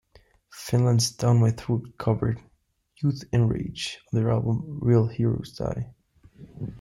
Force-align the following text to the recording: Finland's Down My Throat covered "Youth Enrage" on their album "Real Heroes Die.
Finland's 0.51 1.11
Down 1.11 1.39
My 1.41 1.51
Throat 1.51 1.91
covered 1.99 2.39
"Youth 3.03 3.23
Enrage" 3.31 3.99
on 4.11 4.19
their 4.19 4.31
album 4.31 4.79
"Real 4.81 5.05
Heroes 5.05 5.51
Die. 5.55 5.93